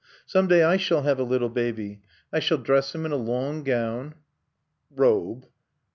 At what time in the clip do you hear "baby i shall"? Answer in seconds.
1.47-2.57